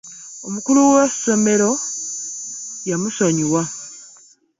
Omukulu 0.47 0.81
w'esomero 0.93 1.71
yamusonyiwa. 2.89 3.61